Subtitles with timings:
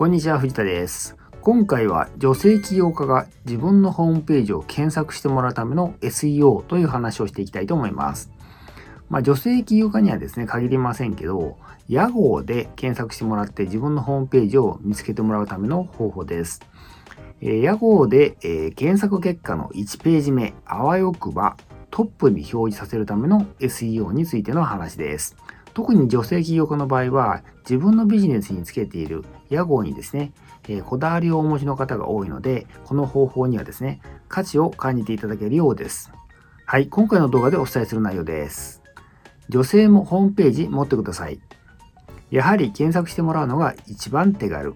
[0.00, 1.14] こんにちは、藤田です。
[1.42, 8.30] 今回は女性起業家が自分のホームページを検索してもらうための SEO という話をしていきたいと思います。
[9.10, 16.62] まあ、女性起業家にはですね、限りませんけど、屋号で検索してもらって自分のホームページを見つけてもらうための方法です。
[17.42, 21.58] え、屋号で、えー、検索結果の1ページ目、あわよくば
[21.90, 25.36] トップに表示させるための SEO についての話です。
[25.74, 30.32] 特に女性起業家の場合は、自分のビジネスにつけている屋号にですね、
[30.68, 36.12] えー、こだわりをお持ちの方が多いので、この方法にはですね、価値を感じていただけるようです。
[36.66, 38.82] はい、今回の動画でお伝えする内容です。
[39.48, 41.40] 女性もホームページ持ってください。
[42.30, 44.74] やはり検索してもらうのが一番手軽。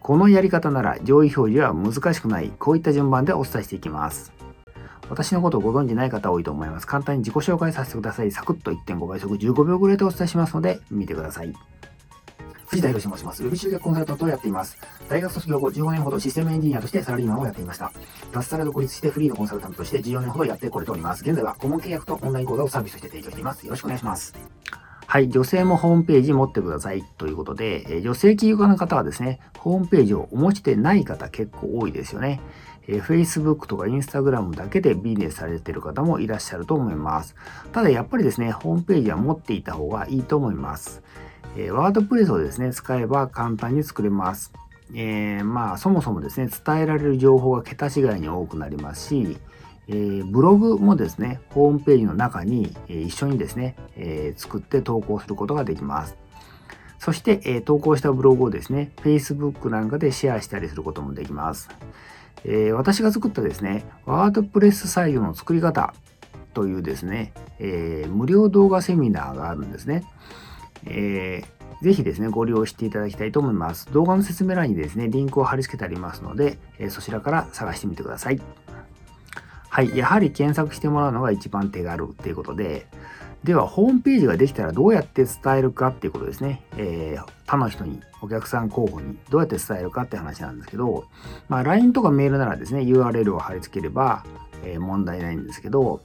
[0.00, 4.37] このやり方なら上位表示は難しくない、こういった順番でお伝えしていきます。
[5.10, 6.86] 私のことをご存知ない方多いと思います。
[6.86, 8.30] 簡単に自己紹介させてください。
[8.30, 11.52] サクッと1.5倍速15秒ぐらいでお伝えしますので、見てください。
[12.68, 13.42] 藤田博と申します。
[13.42, 14.76] ウェブ集客コンサルタントをやっています。
[15.08, 17.90] 大学卒業後15年ほどシステムエンジニアとしてサラリーマンをやっていました。
[18.32, 21.24] 脱サラ独立してフリーのコンサルタントとして14年ほどやってこれております。
[21.24, 23.64] 現在は顧問契約とオンライン講座をサービスとして提供しています。
[23.64, 24.34] よろしくお願いします。
[25.06, 32.42] はい、女性もホームページ持ってくださいということで、え女性起業家の方はですね、ホームページをお持ちでない方結構多いですよね。
[32.88, 37.36] え Facebook とか Instagram だけでビジネスされている方もいらっしゃると思います。
[37.70, 41.02] ただやっぱりですね、ホームページは持っていた方がいいと思います。
[41.56, 44.52] えワードプレスをですね、使えば簡単に作れます。
[44.94, 49.36] えー、まあ、そもそもですね、伝えられる情報が桁違いに多くなりますし、
[49.88, 56.16] えー、ブログもですね、ホームページの中に、えー、一緒にですね、えー、作って投稿することができます。
[56.98, 61.68] そして、え投稿したブログをですね、Facebook なんかでシェアしたりすることもできます。
[62.44, 65.94] え私が作ったですね、ワードプレスサイトの作り方
[66.54, 70.04] というですね、え無料動画セミナーがあるんですね。
[70.86, 73.92] えー、ぜひですね、ご利用していただきたいと思います。
[73.92, 78.40] 動画の説明欄にですね、リンクを貼り付けてありますので、え、そちらから探してみてください。
[79.68, 82.86] はい、やはり検索してもらうのが一番手軽っていうことで、
[83.44, 86.62] では、ホームページができたらどうやって伝えるかっていうことですね。
[86.76, 91.04] えー、他の人に、お客さん候補にどうやって伝えるかって話なんですけど、
[91.48, 94.24] まあ、LINE とかメールならですね、URL を貼り付ければ、
[94.64, 96.00] えー、問題ないんですけど、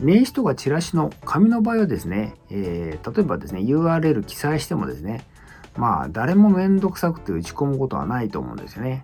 [0.00, 5.24] 名刺とかチラシの紙の場合はですね、えー、例えばですね、URL 記載してもですね、
[5.76, 9.02] まあ、誰もめんどくさくて打ち込むことはないと思うんですよね。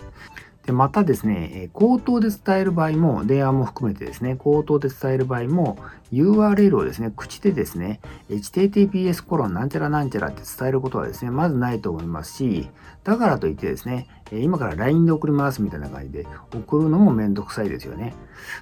[0.66, 5.78] でまたですね、口頭で伝える場合も、電話も含めてですね、口頭で伝える場合も、
[6.12, 12.68] URL をですね、口でですね、https コロンなんちゃらなんちゃらって伝えることはですね、まずないと思いますし、
[13.04, 18.14] だからといってですね、今から LINE で送りますみたいな感じで送るのもめんどくさいですよね。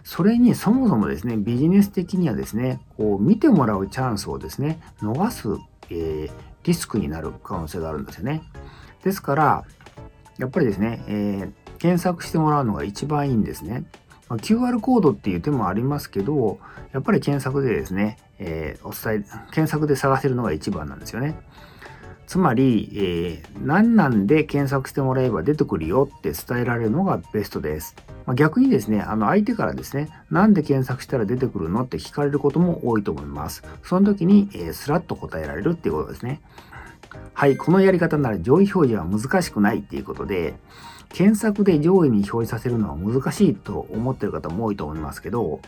[0.04, 5.48] それにそもそもですね、ビジネス的にはですね、こう見てもらうチャンスをですね、逃す、
[5.90, 6.30] えー、
[6.62, 8.42] リスクになる可能性があるんですよね。
[9.02, 9.64] ですから、
[10.38, 13.84] やっぱりですね、えー検索してもらうのが一番いいんですね。
[14.28, 16.58] ま、QR コードっていう手もありますけど、
[16.92, 21.38] やっぱり検索でですね、えー、お伝え、検索で探せるのが一番なんですよね。
[22.26, 27.96] つまり、えー、何なんで検索してもらえば出てくるよって伝えられるのがベストです。
[28.26, 33.62] まあ、逆にですね、あの相手からですね、なんで検索したら出てくるのって聞かれることも多いと思います。
[33.82, 36.42] その時に、えー、スラッと答えられるっていうことですね。
[37.32, 40.54] はい、このやり方なら上位表示は難しくないっていうことで、
[41.10, 45.60] 検索で上位に表示させるのは難しいと思ってる方も多いと思いますけど、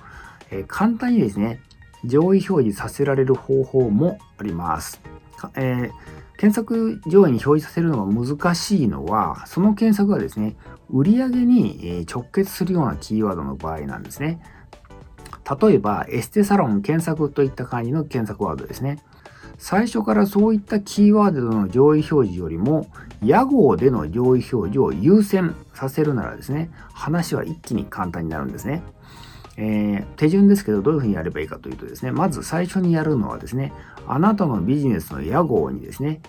[0.50, 1.60] えー、簡単にですね、
[2.04, 5.00] 上位表示させられる方法もあります。
[5.54, 5.90] えー、
[6.38, 10.56] 検索上位に表示させるのが難しいのは、その検索がですね、
[10.90, 14.40] 売上に直結するようなキーワードの場合なんですね。
[15.60, 18.98] 例えば、エステサロン検索といった感じの検索ワードですね。
[19.60, 22.86] 最初からそういったキーワードの上位表示よりも、
[23.22, 28.82] 屋号での上位表示を優先させるならですね、話は一気に簡単になるんですね。
[29.58, 33.74] えー、手順ですけど、どういうふうにやればいいかというとですね、まず最初にやるのはですね、
[34.08, 36.22] あなたのビジネスの屋号にですね、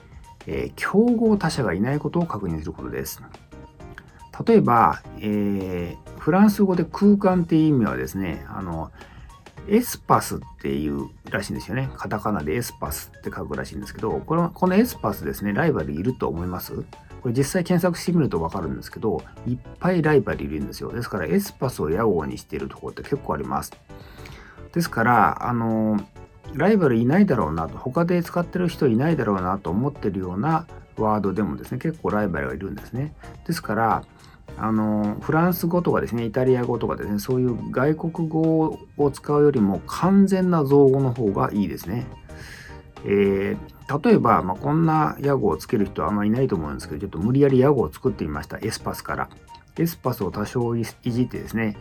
[0.45, 3.23] えー、競合他社がいないことを確認することです。
[4.45, 8.91] 例えば、えー、フランス語で空間っていう意味はですね、あの、
[9.67, 11.89] エスパスっていうらしいんですよね。
[11.95, 16.73] カタカナでエスパスって書くらしいんですけど、このこのエスパスですね、ライバルいると思います？
[17.21, 20.91] これ実際検索してみるとわかるんですけど、いっぱいライバルいるんですよ。
[20.91, 23.71] ですからエスパスを屋号にしているところって結構あります。
[24.73, 25.99] ですから、あの、
[26.53, 30.65] ライバルいないだろうなと、他で使ってる人いないだろうなと思ってるような
[30.97, 33.13] ワードでもですね、結構ライバルがいるんですね。
[33.45, 34.03] ですから、
[34.57, 42.05] あのフランス語とかですねイタリア語とかですねそういう外国語を使うよりも完全な造語の方がいいですね
[43.05, 48.59] えー、例えば、まあ、こんな屋号をつける人はあんまりいないと思うんですけど、ちょっと無理やり屋号を作ってみました。
[48.61, 49.29] エスパスから。
[49.77, 51.77] エスパスを多少いじってですね、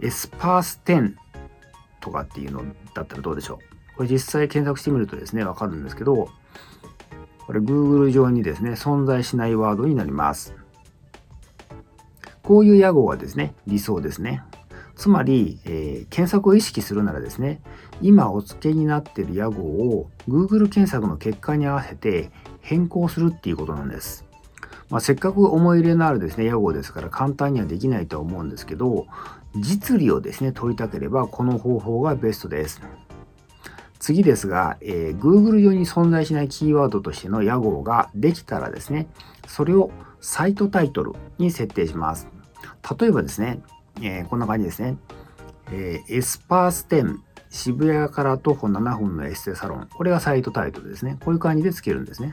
[0.00, 1.14] エスパース10
[2.00, 3.60] とかっていうのだったらどうでしょ
[3.94, 3.96] う。
[3.96, 6.28] これ実際検索してみるとですね、わかるんですけど、
[7.46, 10.54] これ Google 上にですね、存在しないワードになります。
[12.44, 14.42] こういう屋号はですね、理想ですね。
[14.96, 17.60] つまり、えー、検索を意識するならですね、
[18.00, 22.30] 今お付けになっている屋号を Google 検索の結果に合わせて
[22.60, 24.24] 変更するっていうことなんです。
[24.90, 29.06] まあ、せっかく思い入れのあるですね、屋号ですから簡単にはできないとは思うんですけど、
[29.56, 32.82] 実利をですね、取りたければこの方法がベストです。
[33.98, 39.08] 次ですが、えー、Google 上に存在しないキーワードとしての屋号ができたらですね、
[39.48, 42.33] それをサイトタイトルに設定します。
[42.98, 43.60] 例えばですね、
[44.00, 44.96] えー、こんな感じですね。
[45.70, 47.18] えー、エスパース10
[47.54, 49.88] 渋谷から徒歩7分のエステサロン。
[49.94, 51.18] これがサイトタイトルですね。
[51.24, 52.32] こういう感じでつけるんですね。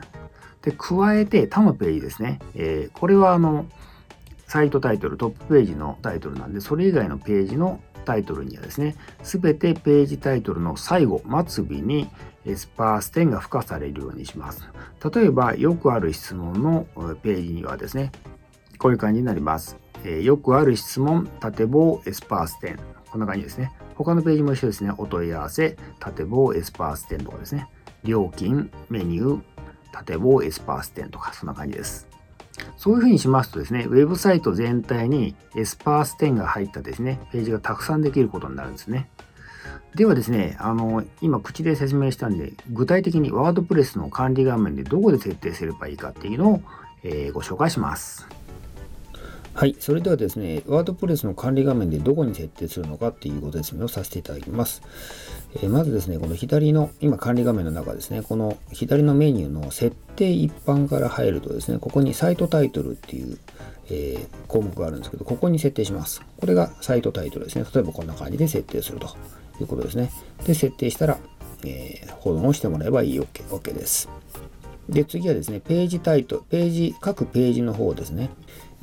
[0.62, 2.40] で、加えて他のページですね。
[2.56, 3.66] えー、これはあの、
[4.48, 12.10] サイトタイトル、トップページのタイトルなんで、それ以外のページのタイトルにはですね、すべてページタイトルの最後、末尾に
[12.44, 14.68] エスパース点が付加されるようにします。
[15.14, 16.86] 例えば、よくある質問の
[17.22, 18.10] ページにはですね、
[18.78, 19.76] こういう感じになります。
[20.04, 22.78] えー、よくある質問、縦棒、エスパース点。
[23.10, 23.72] こんな感じですね。
[23.94, 24.92] 他のページも一緒ですね。
[24.96, 27.68] お問い合わせ、縦棒、エスパース点とかですね。
[28.04, 29.40] 料金、メニュー、
[29.92, 32.08] 縦棒、エスパース点とか、そんな感じです。
[32.76, 39.08] そういうふうにしますとですね、ウェブサイト全体にエスパース点が入ったですね、ページがたくさんできることになるんですね。
[39.94, 46.62] ではですね、あの、今口で説明したんで、具体的にワードプレスの管理画面でどこで設定すればいいかっていうのを、
[47.02, 48.26] えー、ご紹介します。
[49.54, 49.76] はい。
[49.78, 54.82] それではですね、ワードプレスの管理画面でどこに設定するのかっていうご説明をさせていただきます。
[55.56, 63.38] えー、まずですね、この左の、今管理画面の中ですね、この左のメニューの設定一般から入るとですね、ここにサイトタイトルっていう、
[63.90, 66.22] えー、項目があるんですけど、ここに設定します。
[66.38, 67.66] これがサイトタイトルですね。
[67.74, 69.08] 例えばこんな感じで設定すると
[69.60, 70.10] いうことですね。
[70.46, 71.18] で、設定したら、
[71.66, 74.08] えー、保存をしてもらえばいい OK, OK です。
[74.88, 78.30] で、次はですね、ページタイトル、ページ、各ページの方ですね。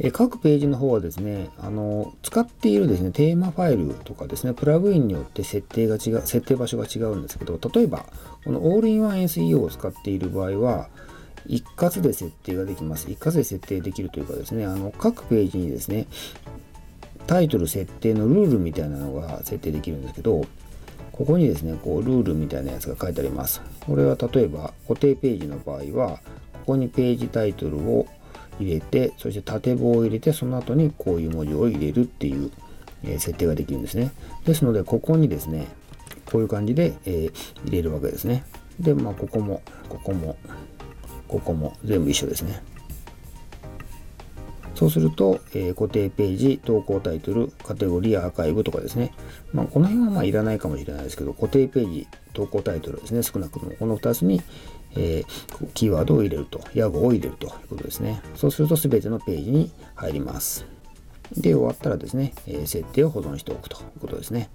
[0.01, 8.06] え各ページの方はですね、あの、使っているですね、テーマファイルとかですね、プラグインによって設定が違う、設定場所が違うんですけど、例えば、
[8.46, 10.88] このオールインワン SEO を使っている場合は、
[11.48, 13.12] 一括で設定ができます。
[13.12, 16.07] 一括で設定できるというかですね、あの、各ページにですね、
[17.28, 20.45] タイトル設定のルールみたいなのが設定できるんですけど、
[21.12, 23.62] ここにですね、こう、ルールみたいなやつが書いてあります。
[23.86, 26.22] これは例えば、固定ページの場合は、
[26.54, 28.07] ここにページタイトルを
[28.60, 32.52] 入れて、そして縦棒を入れて、その後にこういう文字を入れるっていう、
[33.04, 34.12] え、設定ができるんですね。
[34.46, 35.68] ですので、ここにですね、
[36.26, 37.30] こういう感じで、え、
[37.66, 38.44] 入れるわけですね。
[38.80, 40.38] で、まあ、ここも、ここも、
[41.28, 42.62] ここも全部一緒ですね。
[44.80, 49.12] そうすると、えー、固定ページ、投稿タイトル、カテゴリー、アーカイブとかですね。
[49.52, 53.22] まあ、この辺はまあいらないかもしれないですけど、固定ページ、投稿タイトルですね。
[53.22, 54.42] 少なくともこの2つに、
[54.96, 58.22] えー、キーワードを入れると、ヤゴを入れるということですね。
[58.36, 60.66] そうすると全てのページに入ります。
[61.36, 64.50] で、終わったらですね、えー、設定を保存しておくということですね。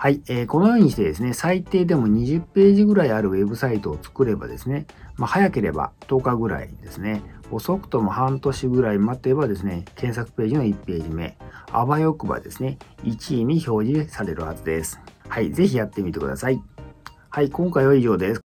[0.00, 4.86] はい、えー、このようにしてですね、最低でも20ページぐらいあるウェブサイトを作ればですね、
[5.16, 11.36] まあ、早ければ10日ぐらいですね、遅くとも半年ぐらい待てばですね、検索ページの1ページ目、
[11.72, 15.00] あばよくばですね、1位に表示されるはずです。
[15.28, 16.62] はい、ぜひやってみてください。
[17.28, 18.47] はい、今回は以上です。